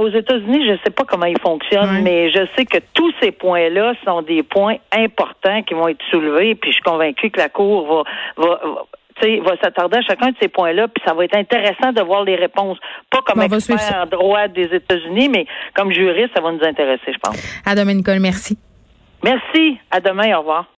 aux 0.00 0.08
États-Unis, 0.08 0.66
je 0.66 0.72
ne 0.72 0.78
sais 0.84 0.90
pas 0.90 1.04
comment 1.04 1.26
ils 1.26 1.40
fonctionnent, 1.40 2.02
mais 2.02 2.30
je 2.30 2.46
sais 2.56 2.64
que 2.64 2.78
tous 2.94 3.12
ces 3.20 3.32
points-là 3.32 3.94
sont 4.04 4.22
des 4.22 4.42
points 4.42 4.76
importants 4.92 5.62
qui 5.62 5.74
vont 5.74 5.88
être 5.88 6.02
soulevés. 6.10 6.54
Puis 6.54 6.70
je 6.70 6.74
suis 6.74 6.82
convaincue 6.82 7.30
que 7.30 7.38
la 7.38 7.48
Cour 7.48 8.04
va, 8.36 8.44
va, 8.44 8.60
va 9.20 9.56
s'attarder 9.62 9.98
à 9.98 10.02
chacun 10.02 10.30
de 10.30 10.36
ces 10.40 10.48
points-là, 10.48 10.88
puis 10.88 11.02
ça 11.06 11.14
va 11.14 11.24
être 11.24 11.36
intéressant 11.36 11.92
de 11.92 12.02
voir 12.02 12.24
les 12.24 12.36
réponses. 12.36 12.78
Pas 13.10 13.20
comme 13.26 13.42
expert 13.42 13.78
en 14.02 14.06
droit 14.06 14.48
des 14.48 14.68
États-Unis, 14.72 15.28
mais 15.28 15.46
comme 15.74 15.92
juriste, 15.92 16.30
ça 16.34 16.42
va 16.42 16.52
nous 16.52 16.64
intéresser, 16.64 17.12
je 17.12 17.18
pense. 17.18 17.62
À 17.64 17.74
demain, 17.74 17.94
Nicole. 17.94 18.20
Merci. 18.20 18.58
Merci. 19.22 19.78
À 19.90 20.00
demain. 20.00 20.36
Au 20.36 20.40
revoir. 20.40 20.66